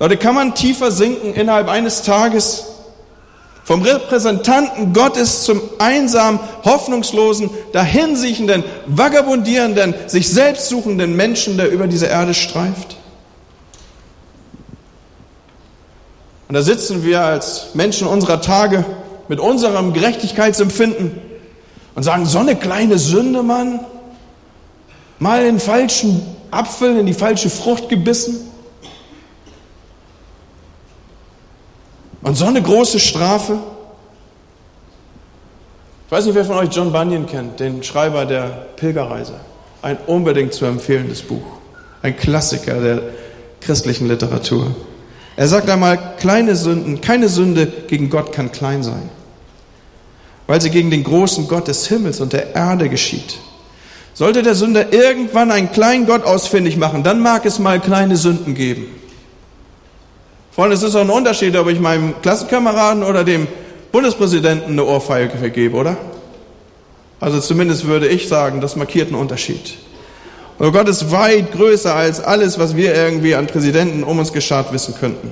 [0.00, 2.67] Leute, kann man tiefer sinken innerhalb eines Tages?
[3.68, 12.06] Vom Repräsentanten Gottes zum einsamen, hoffnungslosen, dahinsiechenden, vagabundierenden, sich selbst suchenden Menschen, der über diese
[12.06, 12.96] Erde streift?
[16.48, 18.86] Und da sitzen wir als Menschen unserer Tage
[19.28, 21.20] mit unserem Gerechtigkeitsempfinden
[21.94, 23.80] und sagen, so eine kleine Sünde, Mann,
[25.18, 28.47] mal den falschen Apfel, in die falsche Frucht gebissen.
[32.22, 33.58] Und so eine große Strafe.
[36.06, 39.34] Ich weiß nicht, wer von euch John Bunyan kennt, den Schreiber der Pilgerreise.
[39.82, 41.44] Ein unbedingt zu empfehlendes Buch.
[42.02, 43.02] Ein Klassiker der
[43.60, 44.74] christlichen Literatur.
[45.36, 49.08] Er sagt einmal, kleine Sünden, keine Sünde gegen Gott kann klein sein,
[50.48, 53.38] weil sie gegen den großen Gott des Himmels und der Erde geschieht.
[54.14, 58.56] Sollte der Sünder irgendwann einen kleinen Gott ausfindig machen, dann mag es mal kleine Sünden
[58.56, 58.86] geben.
[60.58, 63.46] Freunde, es ist auch ein Unterschied, ob ich meinem Klassenkameraden oder dem
[63.92, 65.96] Bundespräsidenten eine Ohrfeige vergebe, oder?
[67.20, 69.74] Also zumindest würde ich sagen, das markiert einen Unterschied.
[70.58, 74.72] Und Gott ist weit größer als alles, was wir irgendwie an Präsidenten um uns geschart
[74.72, 75.30] wissen könnten.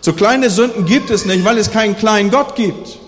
[0.00, 2.98] So kleine Sünden gibt es nicht, weil es keinen kleinen Gott gibt.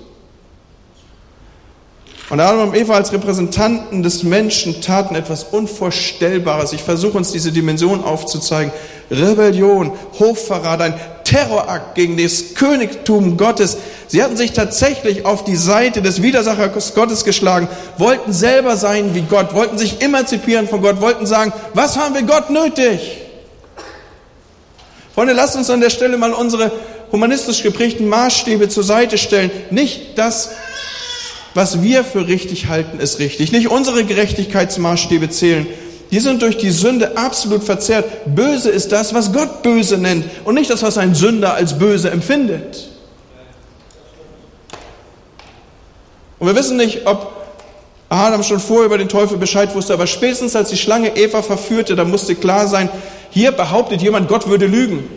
[2.28, 6.74] Und Adam und Eva als Repräsentanten des Menschen taten etwas Unvorstellbares.
[6.74, 8.74] Ich versuche uns diese Dimension aufzuzeigen.
[9.10, 13.78] Rebellion, Hochverrat, ein Terrorakt gegen das Königtum Gottes.
[14.06, 19.22] Sie hatten sich tatsächlich auf die Seite des Widersachers Gottes geschlagen, wollten selber sein wie
[19.22, 23.18] Gott, wollten sich emanzipieren von Gott, wollten sagen, was haben wir Gott nötig?
[25.16, 26.70] Freunde, lasst uns an der Stelle mal unsere
[27.10, 29.50] humanistisch geprägten Maßstäbe zur Seite stellen.
[29.70, 30.50] Nicht das,
[31.54, 33.50] was wir für richtig halten, ist richtig.
[33.50, 35.66] Nicht unsere Gerechtigkeitsmaßstäbe zählen.
[36.10, 38.04] Die sind durch die Sünde absolut verzerrt.
[38.26, 42.10] Böse ist das, was Gott böse nennt und nicht das, was ein Sünder als böse
[42.10, 42.88] empfindet.
[46.38, 47.32] Und wir wissen nicht, ob
[48.08, 51.96] Adam schon vorher über den Teufel Bescheid wusste, aber spätestens als die Schlange Eva verführte,
[51.96, 52.88] da musste klar sein,
[53.30, 55.08] hier behauptet jemand, Gott würde lügen.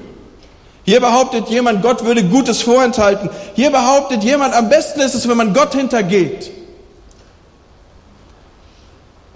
[0.85, 3.29] Hier behauptet jemand, Gott würde Gutes vorenthalten.
[3.55, 6.51] Hier behauptet jemand, am besten ist es, wenn man Gott hintergeht.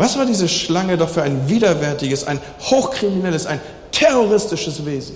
[0.04, 3.62] Was war diese Schlange doch für ein widerwärtiges, ein hochkriminelles, ein
[3.94, 5.16] terroristisches Wesen?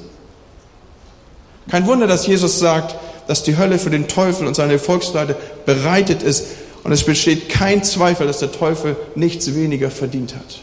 [1.70, 2.96] Kein Wunder, dass Jesus sagt,
[3.28, 6.46] dass die Hölle für den Teufel und seine Volksleute bereitet ist.
[6.86, 10.62] Und es besteht kein Zweifel, dass der Teufel nichts weniger verdient hat.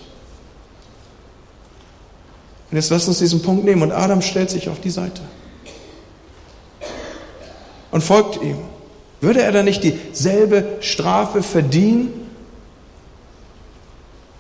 [2.70, 3.82] Und jetzt lass uns diesen Punkt nehmen.
[3.82, 5.20] Und Adam stellt sich auf die Seite
[7.90, 8.56] und folgt ihm.
[9.20, 12.23] Würde er dann nicht dieselbe Strafe verdienen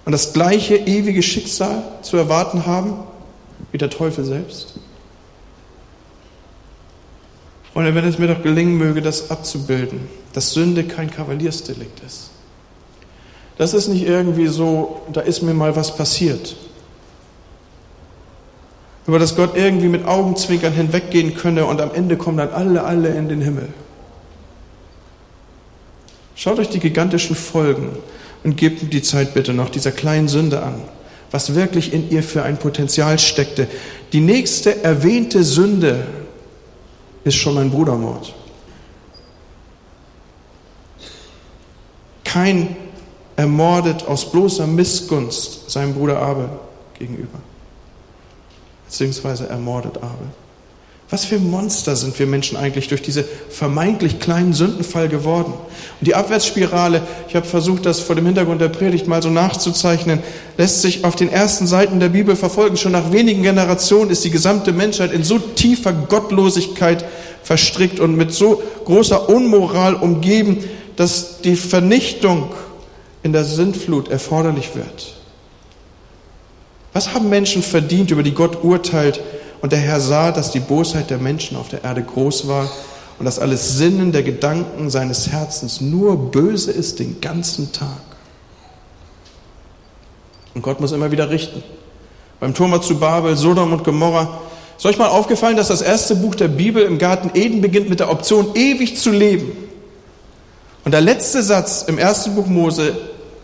[0.04, 2.98] und das gleiche ewige Schicksal zu erwarten haben
[3.72, 4.74] wie der Teufel selbst?
[7.72, 12.30] Und wenn es mir doch gelingen möge, das abzubilden, dass Sünde kein Kavaliersdelikt ist.
[13.58, 16.56] Das ist nicht irgendwie so, da ist mir mal was passiert
[19.06, 23.08] über das Gott irgendwie mit Augenzwinkern hinweggehen könne und am Ende kommen dann alle, alle
[23.08, 23.68] in den Himmel.
[26.34, 27.90] Schaut euch die gigantischen Folgen
[28.44, 30.82] und gebt ihm die Zeit bitte noch dieser kleinen Sünde an,
[31.30, 33.66] was wirklich in ihr für ein Potenzial steckte.
[34.12, 36.06] Die nächste erwähnte Sünde
[37.24, 38.34] ist schon ein Brudermord.
[42.22, 42.76] Kain
[43.36, 46.48] ermordet aus bloßer Missgunst seinem Bruder Abel
[46.98, 47.38] gegenüber.
[48.86, 50.28] Beziehungsweise ermordet Abel.
[51.10, 55.52] Was für Monster sind wir Menschen eigentlich durch diese vermeintlich kleinen Sündenfall geworden?
[55.52, 60.20] Und die Abwärtsspirale, ich habe versucht, das vor dem Hintergrund der Predigt mal so nachzuzeichnen,
[60.56, 62.78] lässt sich auf den ersten Seiten der Bibel verfolgen.
[62.78, 67.04] Schon nach wenigen Generationen ist die gesamte Menschheit in so tiefer Gottlosigkeit
[67.42, 70.64] verstrickt und mit so großer Unmoral umgeben,
[70.96, 72.50] dass die Vernichtung
[73.22, 75.14] in der Sintflut erforderlich wird.
[76.94, 79.20] Was haben Menschen verdient, über die Gott urteilt?
[79.64, 82.70] Und der Herr sah, dass die Bosheit der Menschen auf der Erde groß war
[83.18, 88.02] und dass alles Sinnen der Gedanken seines Herzens nur böse ist den ganzen Tag.
[90.54, 91.62] Und Gott muss immer wieder richten.
[92.40, 94.38] Beim Turm zu Babel, Sodom und Gomorra.
[94.76, 98.00] Ist euch mal aufgefallen, dass das erste Buch der Bibel im Garten Eden beginnt mit
[98.00, 99.50] der Option, ewig zu leben?
[100.84, 102.98] Und der letzte Satz im ersten Buch Mose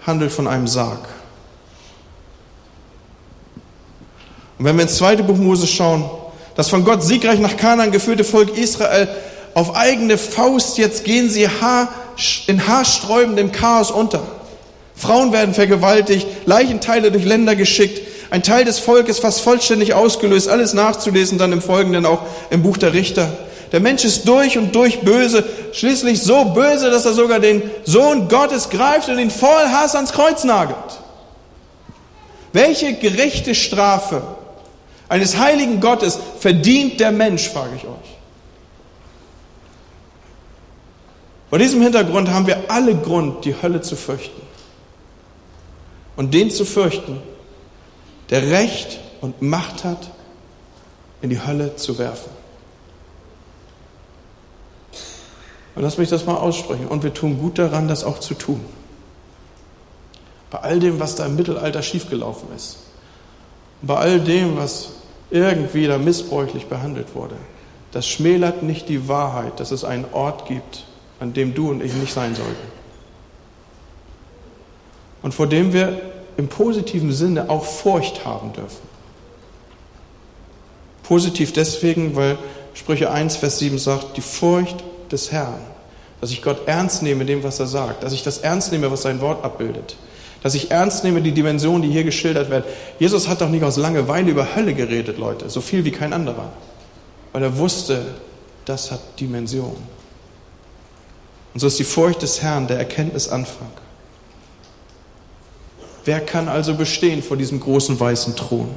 [0.07, 1.09] handelt von einem Sarg.
[4.61, 6.05] Und wenn wir ins zweite Buch Mose schauen,
[6.55, 9.09] das von Gott siegreich nach Kanaan geführte Volk Israel
[9.55, 11.49] auf eigene Faust, jetzt gehen sie
[12.47, 14.21] in haarsträubendem Chaos unter.
[14.95, 20.75] Frauen werden vergewaltigt, Leichenteile durch Länder geschickt, ein Teil des Volkes fast vollständig ausgelöst, alles
[20.75, 22.21] nachzulesen dann im Folgenden auch
[22.51, 23.33] im Buch der Richter.
[23.73, 25.43] Der Mensch ist durch und durch böse,
[25.73, 30.13] schließlich so böse, dass er sogar den Sohn Gottes greift und ihn voll Hass ans
[30.13, 30.77] Kreuz nagelt.
[32.53, 34.21] Welche gerechte Strafe
[35.11, 38.17] eines heiligen Gottes verdient der Mensch, frage ich euch.
[41.49, 44.41] Vor diesem Hintergrund haben wir alle Grund, die Hölle zu fürchten.
[46.15, 47.21] Und den zu fürchten,
[48.31, 50.13] der Recht und Macht hat,
[51.23, 52.31] in die Hölle zu werfen.
[55.75, 56.87] Und lass mich das mal aussprechen.
[56.87, 58.65] Und wir tun gut daran, das auch zu tun.
[60.51, 62.77] Bei all dem, was da im Mittelalter schiefgelaufen ist.
[63.83, 65.00] Bei all dem, was
[65.31, 67.37] irgendwie da missbräuchlich behandelt wurde.
[67.93, 70.85] Das schmälert nicht die Wahrheit, dass es einen Ort gibt,
[71.19, 72.81] an dem du und ich nicht sein sollten.
[75.23, 76.01] Und vor dem wir
[76.37, 78.89] im positiven Sinne auch Furcht haben dürfen.
[81.03, 82.39] Positiv deswegen, weil
[82.73, 85.61] Sprüche 1, Vers 7 sagt, die Furcht des Herrn,
[86.21, 89.03] dass ich Gott ernst nehme, dem, was er sagt, dass ich das ernst nehme, was
[89.03, 89.97] sein Wort abbildet,
[90.43, 92.65] dass ich ernst nehme die Dimensionen, die hier geschildert werden.
[92.99, 96.51] Jesus hat doch nicht aus Langeweile über Hölle geredet, Leute, so viel wie kein anderer,
[97.33, 98.03] weil er wusste,
[98.65, 99.77] das hat Dimension.
[101.53, 103.71] Und so ist die Furcht des Herrn der Erkenntnisanfang.
[106.05, 108.75] Wer kann also bestehen vor diesem großen weißen Thron?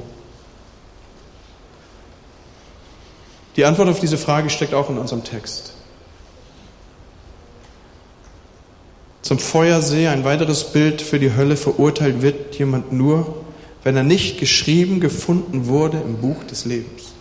[3.56, 5.73] Die Antwort auf diese Frage steckt auch in unserem Text.
[9.24, 13.42] Zum Feuersee, ein weiteres Bild für die Hölle, verurteilt wird jemand nur,
[13.82, 17.14] wenn er nicht geschrieben gefunden wurde im Buch des Lebens.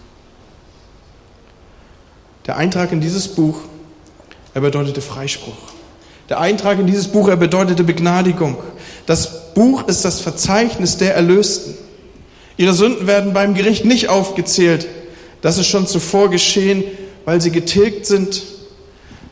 [2.45, 3.55] Der Eintrag in dieses Buch,
[4.53, 5.53] er bedeutete Freispruch.
[6.27, 8.57] Der Eintrag in dieses Buch, er bedeutete Begnadigung.
[9.05, 11.73] Das Buch ist das Verzeichnis der Erlösten.
[12.57, 14.89] Ihre Sünden werden beim Gericht nicht aufgezählt.
[15.41, 16.83] Das ist schon zuvor geschehen,
[17.23, 18.43] weil sie getilgt sind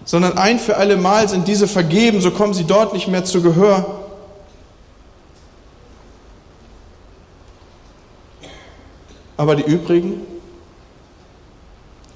[0.03, 3.41] sondern ein für alle Mal sind diese vergeben, so kommen sie dort nicht mehr zu
[3.41, 4.01] Gehör.
[9.37, 10.21] Aber die übrigen,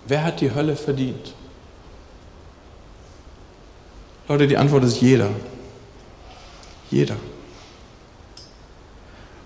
[0.08, 1.34] wer hat die Hölle verdient?
[4.28, 5.30] Leute, die Antwort ist jeder.
[6.92, 7.16] Jeder.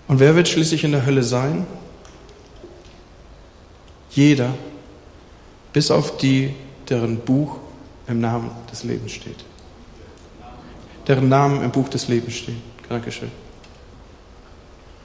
[0.08, 1.66] Und wer wird schließlich in der Hölle sein?
[4.10, 4.54] Jeder,
[5.72, 6.54] bis auf die,
[6.88, 7.59] deren Buch
[8.10, 9.44] im Namen des Lebens steht.
[11.06, 12.62] Deren Namen im Buch des Lebens stehen.
[12.88, 13.30] Dankeschön.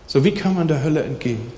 [0.08, 1.52] So, wie kann man der Hölle entgehen?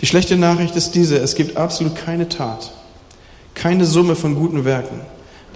[0.00, 2.72] Die schlechte Nachricht ist diese, es gibt absolut keine Tat,
[3.54, 5.00] keine Summe von guten Werken,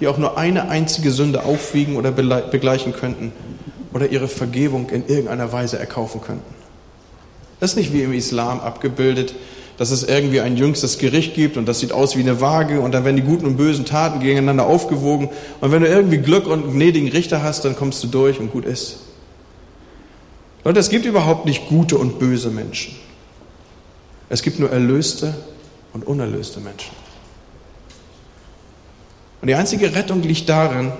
[0.00, 3.32] die auch nur eine einzige Sünde aufwiegen oder begleichen könnten
[3.92, 6.54] oder ihre Vergebung in irgendeiner Weise erkaufen könnten.
[7.60, 9.34] Das ist nicht wie im Islam abgebildet,
[9.82, 12.92] dass es irgendwie ein jüngstes Gericht gibt und das sieht aus wie eine Waage und
[12.92, 15.28] dann werden die guten und bösen Taten gegeneinander aufgewogen
[15.60, 18.52] und wenn du irgendwie Glück und einen gnädigen Richter hast, dann kommst du durch und
[18.52, 18.98] gut ist.
[20.62, 22.94] Leute, es gibt überhaupt nicht gute und böse Menschen.
[24.28, 25.34] Es gibt nur erlöste
[25.92, 26.92] und unerlöste Menschen.
[29.40, 30.92] Und die einzige Rettung liegt darin,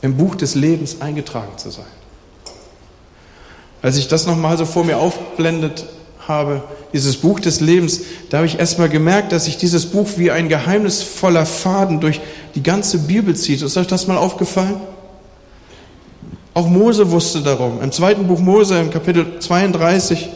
[0.00, 1.84] im Buch des Lebens eingetragen zu sein.
[3.82, 5.86] Als ich das nochmal so vor mir aufblendet
[6.28, 6.62] habe,
[6.92, 10.48] dieses Buch des Lebens, da habe ich erstmal gemerkt, dass sich dieses Buch wie ein
[10.48, 12.20] geheimnisvoller Faden durch
[12.54, 13.62] die ganze Bibel zieht.
[13.62, 14.80] Ist euch das mal aufgefallen?
[16.54, 17.80] Auch Mose wusste darum.
[17.82, 20.28] Im zweiten Buch Mose, im Kapitel 32,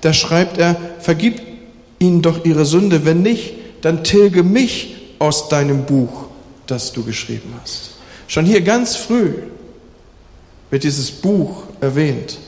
[0.00, 1.42] da schreibt er, vergib
[1.98, 6.26] ihnen doch ihre Sünde, wenn nicht, dann tilge mich aus deinem Buch,
[6.66, 7.90] das du geschrieben hast.
[8.28, 9.34] Schon hier ganz früh
[10.70, 12.38] wird dieses Buch erwähnt.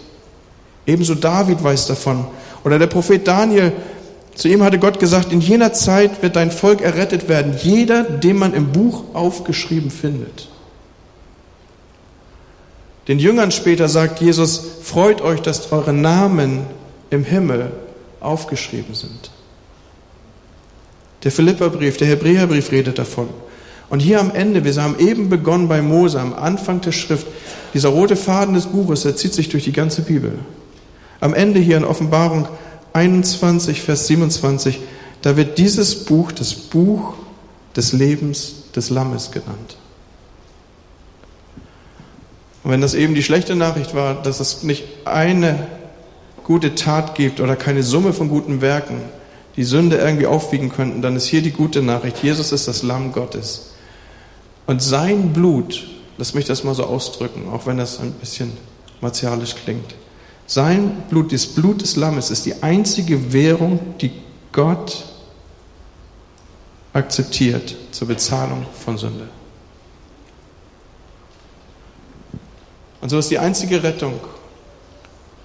[0.87, 2.27] Ebenso David weiß davon.
[2.65, 3.73] Oder der Prophet Daniel,
[4.35, 8.37] zu ihm hatte Gott gesagt, in jener Zeit wird dein Volk errettet werden, jeder, den
[8.37, 10.49] man im Buch aufgeschrieben findet.
[13.09, 16.61] Den Jüngern später sagt Jesus, freut euch, dass eure Namen
[17.11, 17.73] im Himmel
[18.21, 19.31] aufgeschrieben sind.
[21.25, 23.29] Der Philipperbrief, der Hebräerbrief redet davon.
[23.89, 27.27] Und hier am Ende, wir haben eben begonnen bei Mose, am Anfang der Schrift,
[27.75, 30.39] dieser rote Faden des Buches, der zieht sich durch die ganze Bibel.
[31.21, 32.49] Am Ende hier in Offenbarung
[32.93, 34.81] 21, Vers 27,
[35.23, 37.15] da wird dieses Buch das Buch
[37.77, 39.77] des Lebens des Lammes genannt.
[42.63, 45.67] Und wenn das eben die schlechte Nachricht war, dass es nicht eine
[46.45, 49.01] gute Tat gibt oder keine Summe von guten Werken,
[49.57, 52.23] die Sünde irgendwie aufwiegen könnten, dann ist hier die gute Nachricht.
[52.23, 53.73] Jesus ist das Lamm Gottes.
[54.67, 58.53] Und sein Blut, lass mich das mal so ausdrücken, auch wenn das ein bisschen
[59.01, 59.95] martialisch klingt.
[60.51, 64.11] Sein Blut, das Blut des Lammes, ist die einzige Währung, die
[64.51, 65.05] Gott
[66.93, 69.29] akzeptiert zur Bezahlung von Sünde.
[73.01, 74.15] Und so ist die einzige Rettung,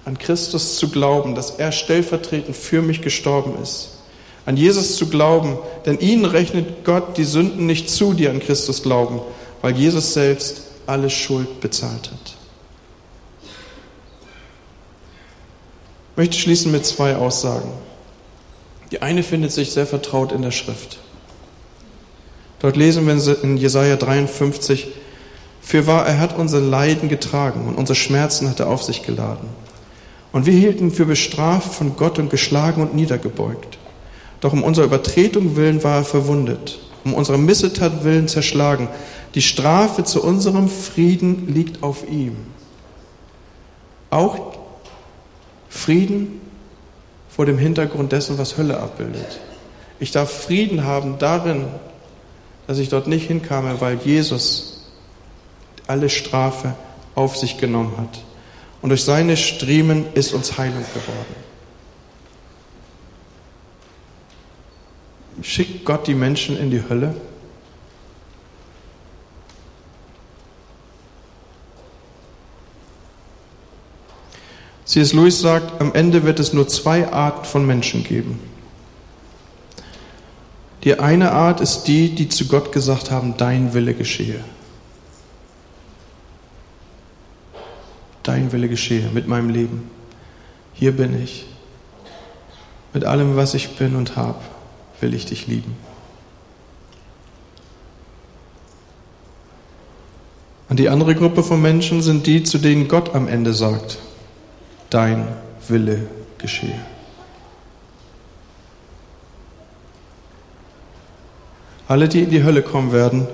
[0.04, 3.98] an Christus zu glauben, dass er stellvertretend für mich gestorben ist.
[4.44, 8.82] An Jesus zu glauben, denn ihnen rechnet Gott die Sünden nicht zu, die an Christus
[8.82, 9.20] glauben,
[9.62, 12.25] weil Jesus selbst alle Schuld bezahlt hat.
[16.16, 17.68] Ich möchte schließen mit zwei Aussagen.
[18.90, 20.96] Die eine findet sich sehr vertraut in der Schrift.
[22.58, 24.86] Dort lesen wir in Jesaja 53,
[25.60, 29.46] für wahr, er hat unser Leiden getragen und unsere Schmerzen hat er auf sich geladen.
[30.32, 33.76] Und wir hielten für bestraft von Gott und geschlagen und niedergebeugt.
[34.40, 38.88] Doch um unserer Übertretung willen war er verwundet, um unserer Missetat willen zerschlagen.
[39.34, 42.36] Die Strafe zu unserem Frieden liegt auf ihm.
[44.08, 44.55] Auch
[45.76, 46.40] Frieden
[47.28, 49.40] vor dem Hintergrund dessen, was Hölle abbildet.
[50.00, 51.66] Ich darf Frieden haben darin,
[52.66, 54.90] dass ich dort nicht hinkam, weil Jesus
[55.86, 56.74] alle Strafe
[57.14, 58.20] auf sich genommen hat.
[58.82, 61.36] Und durch seine Striemen ist uns Heilung geworden.
[65.42, 67.14] Schickt Gott die Menschen in die Hölle?
[74.86, 75.12] C.S.
[75.12, 78.40] Lewis sagt, am Ende wird es nur zwei Arten von Menschen geben.
[80.84, 84.44] Die eine Art ist die, die zu Gott gesagt haben, dein Wille geschehe.
[88.26, 89.90] dein Wille geschehe mit meinem Leben.
[90.74, 91.46] Hier bin ich.
[92.92, 94.40] Mit allem, was ich bin und habe,
[95.00, 95.76] will ich dich lieben.
[100.68, 103.98] Und die andere Gruppe von Menschen sind die, zu denen Gott am Ende sagt,
[104.90, 105.26] dein
[105.68, 106.06] Wille
[106.38, 106.80] geschehe.
[111.88, 113.28] Alle, die in die Hölle kommen werden,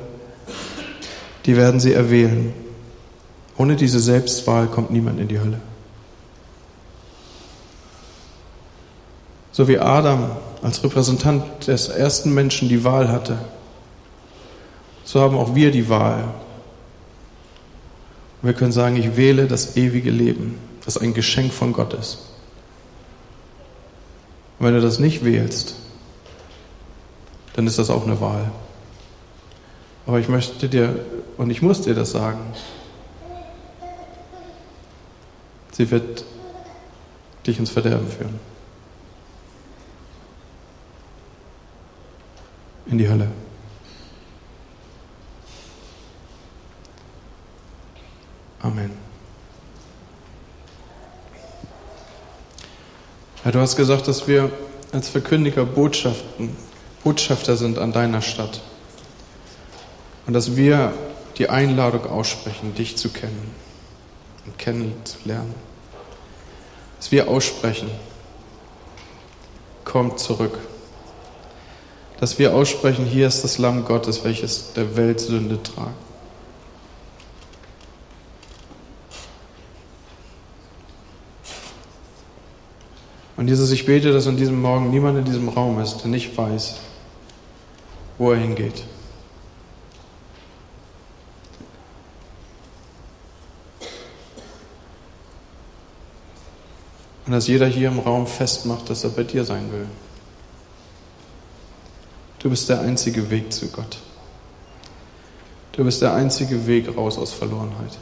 [1.46, 2.52] die werden sie erwählen.
[3.56, 5.60] Ohne diese Selbstwahl kommt niemand in die Hölle.
[9.52, 10.30] So wie Adam
[10.62, 13.38] als Repräsentant des ersten Menschen die Wahl hatte,
[15.04, 16.24] so haben auch wir die Wahl.
[18.40, 22.18] wir können sagen, ich wähle das ewige Leben, das ein Geschenk von Gott ist.
[24.58, 25.76] Und wenn du das nicht wählst,
[27.54, 28.50] dann ist das auch eine Wahl.
[30.06, 31.04] Aber ich möchte dir,
[31.36, 32.40] und ich muss dir das sagen,
[35.72, 36.24] Sie wird
[37.46, 38.38] dich ins Verderben führen.
[42.86, 43.28] In die Hölle.
[48.60, 49.01] Amen.
[53.44, 54.50] Ja, du hast gesagt, dass wir
[54.92, 56.56] als Verkündiger Botschaften,
[57.02, 58.60] Botschafter sind an deiner Stadt.
[60.26, 60.92] Und dass wir
[61.38, 63.52] die Einladung aussprechen, dich zu kennen
[64.46, 65.54] und kennenzulernen.
[66.98, 67.90] Dass wir aussprechen,
[69.84, 70.58] kommt zurück.
[72.20, 76.11] Dass wir aussprechen, hier ist das Lamm Gottes, welches der Welt Sünde tragt.
[83.42, 86.38] Und Jesus, ich bete, dass an diesem Morgen niemand in diesem Raum ist, der nicht
[86.38, 86.76] weiß,
[88.16, 88.84] wo er hingeht.
[97.26, 99.88] Und dass jeder hier im Raum festmacht, dass er bei dir sein will.
[102.38, 103.98] Du bist der einzige Weg zu Gott.
[105.72, 107.98] Du bist der einzige Weg raus aus Verlorenheit.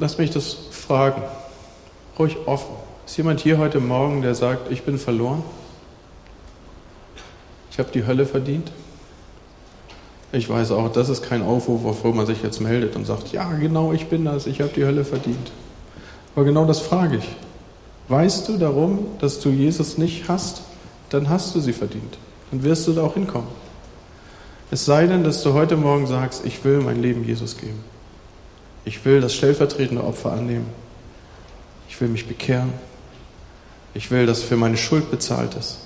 [0.00, 1.22] Lass mich das fragen,
[2.18, 2.74] ruhig offen.
[3.06, 5.42] Ist jemand hier heute Morgen, der sagt, ich bin verloren?
[7.70, 8.70] Ich habe die Hölle verdient?
[10.32, 13.52] Ich weiß auch, das ist kein Aufruf, wo man sich jetzt meldet und sagt, ja
[13.52, 15.52] genau, ich bin das, ich habe die Hölle verdient.
[16.34, 17.28] Aber genau das frage ich.
[18.08, 20.62] Weißt du darum, dass du Jesus nicht hast,
[21.10, 22.18] dann hast du sie verdient.
[22.50, 23.48] Dann wirst du da auch hinkommen.
[24.70, 27.93] Es sei denn, dass du heute Morgen sagst, ich will mein Leben Jesus geben.
[28.84, 30.66] Ich will das stellvertretende Opfer annehmen.
[31.88, 32.72] Ich will mich bekehren.
[33.94, 35.78] Ich will, dass für meine Schuld bezahlt ist.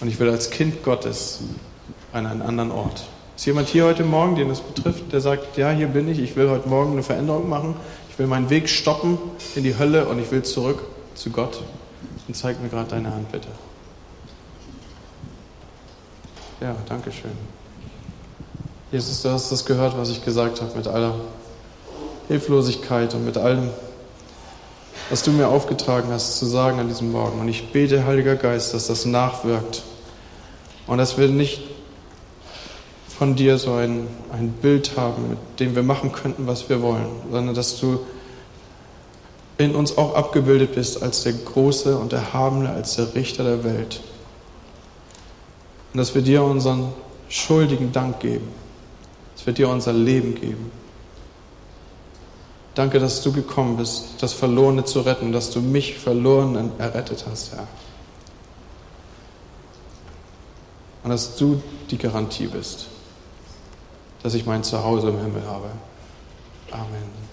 [0.00, 1.40] Und ich will als Kind Gottes
[2.12, 3.04] an einen anderen Ort.
[3.36, 6.36] Ist jemand hier heute Morgen, den das betrifft, der sagt, ja, hier bin ich, ich
[6.36, 7.74] will heute Morgen eine Veränderung machen,
[8.10, 9.18] ich will meinen Weg stoppen
[9.54, 10.82] in die Hölle und ich will zurück
[11.14, 11.62] zu Gott.
[12.26, 13.48] Und zeig mir gerade deine Hand, bitte.
[16.60, 17.30] Ja, danke schön.
[18.90, 21.14] Jesus, du hast das gehört, was ich gesagt habe, mit aller
[22.28, 23.70] Hilflosigkeit und mit allem,
[25.10, 27.40] was du mir aufgetragen hast zu sagen an diesem Morgen.
[27.40, 29.82] Und ich bete, Heiliger Geist, dass das nachwirkt
[30.86, 31.62] und dass wir nicht
[33.18, 37.08] von dir so ein, ein Bild haben, mit dem wir machen könnten, was wir wollen,
[37.32, 38.00] sondern dass du
[39.56, 44.00] in uns auch abgebildet bist als der Große und Erhabene, als der Richter der Welt.
[45.92, 46.92] Und dass wir dir unseren
[47.28, 48.48] schuldigen Dank geben,
[49.34, 50.70] dass wir dir unser Leben geben.
[52.78, 57.50] Danke, dass du gekommen bist, das Verlorene zu retten, dass du mich Verlorenen errettet hast,
[57.50, 57.66] Herr.
[61.02, 61.60] Und dass du
[61.90, 62.86] die Garantie bist,
[64.22, 65.70] dass ich mein Zuhause im Himmel habe.
[66.70, 67.27] Amen.